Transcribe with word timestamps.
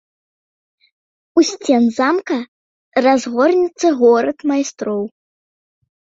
У 1.39 1.41
сцен 1.49 1.83
замка 1.97 2.37
разгорнецца 3.07 3.87
горад 3.99 4.37
майстроў. 4.53 5.01